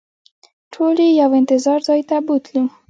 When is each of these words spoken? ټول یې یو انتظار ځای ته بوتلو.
ټول 0.73 0.95
یې 1.05 1.09
یو 1.21 1.29
انتظار 1.39 1.79
ځای 1.87 2.01
ته 2.09 2.15
بوتلو. 2.25 2.63